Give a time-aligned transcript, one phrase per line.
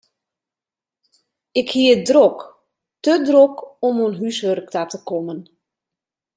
[1.59, 2.37] Ik hie it drok,
[3.03, 3.55] te drok
[3.87, 5.39] om oan húswurk ta te kommen.